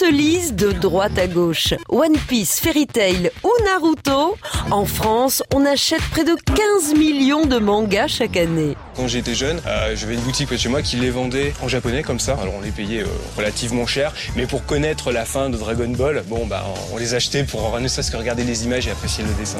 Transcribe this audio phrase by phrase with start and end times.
[0.00, 1.74] se lisent de droite à gauche.
[1.90, 4.34] One Piece, Fairy Tail ou Naruto.
[4.70, 8.78] En France, on achète près de 15 millions de mangas chaque année.
[8.96, 11.68] Quand j'étais jeune, euh, j'avais une boutique près de chez moi qui les vendait en
[11.68, 12.38] japonais comme ça.
[12.40, 16.22] Alors on les payait euh, relativement cher, mais pour connaître la fin de Dragon Ball,
[16.26, 16.64] bon bah
[16.94, 19.58] on les achetait pour ne serait-ce que regarder les images et apprécier le dessin.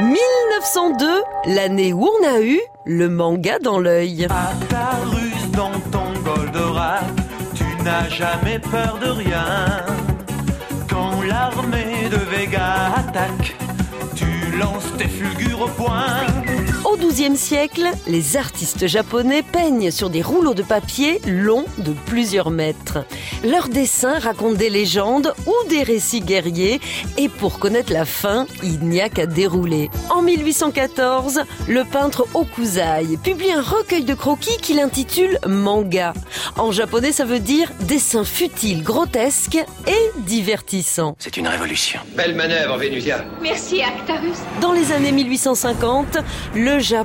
[0.00, 1.06] 1902,
[1.46, 4.26] l'année où on a eu le manga dans l'œil.
[7.84, 9.44] N'as jamais peur de rien.
[10.88, 13.56] Quand l'armée de Vega attaque,
[14.14, 16.19] tu lances tes fulgures au point.
[17.10, 22.50] Au XIIe siècle, les artistes japonais peignent sur des rouleaux de papier longs de plusieurs
[22.50, 23.04] mètres.
[23.42, 26.80] Leurs dessins racontent des légendes ou des récits guerriers
[27.18, 29.90] et pour connaître la fin, il n'y a qu'à dérouler.
[30.08, 36.12] En 1814, le peintre Okuzai publie un recueil de croquis qu'il intitule Manga.
[36.56, 41.16] En japonais, ça veut dire dessin futile, grotesque et divertissant.
[41.18, 41.98] C'est une révolution.
[42.16, 43.24] Belle manœuvre, Vénusia.
[43.42, 44.38] Merci, Actarus.
[44.60, 46.18] Dans les années 1850,
[46.54, 46.99] le Japon,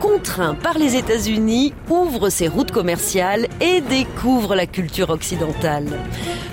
[0.00, 5.86] contraint par les États-Unis, ouvre ses routes commerciales et découvre la culture occidentale.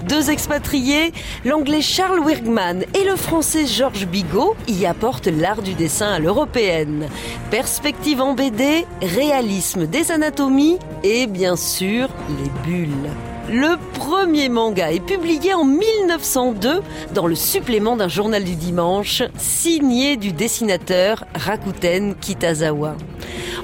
[0.08, 1.14] Deux expatriés,
[1.46, 7.08] l'anglais Charles Wirgman et le français Georges Bigot, y apportent l'art du dessin à l'européenne.
[7.50, 13.31] Perspective en BD, réalisme des anatomies et bien sûr les bulles.
[13.52, 16.82] Le premier manga est publié en 1902
[17.14, 22.96] dans le supplément d'un journal du dimanche, signé du dessinateur Rakuten Kitazawa.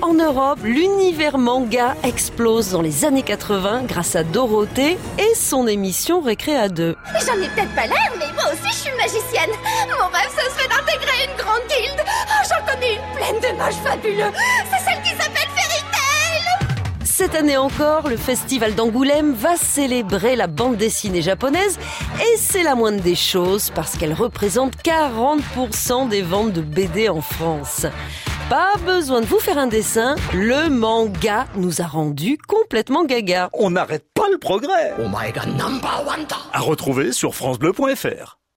[0.01, 6.19] En Europe, l'univers manga explose dans les années 80 grâce à Dorothée et son émission
[6.19, 6.97] Récréa 2.
[7.25, 9.51] J'en ai peut-être pas l'air, mais moi aussi je suis magicienne.
[9.87, 12.03] Mon rêve, ce serait d'intégrer une grande guilde.
[12.05, 14.31] Oh, une pleine de mages fabuleux.
[17.17, 21.79] Cette année encore, le festival d'Angoulême va célébrer la bande dessinée japonaise
[22.21, 27.21] et c'est la moindre des choses parce qu'elle représente 40% des ventes de BD en
[27.21, 27.87] France.
[28.51, 33.49] Pas besoin de vous faire un dessin, le manga nous a rendu complètement gaga.
[33.53, 34.93] On n'arrête pas le progrès.
[34.99, 36.27] Oh my god, number one.
[36.53, 38.37] À retrouver sur francebleu.fr.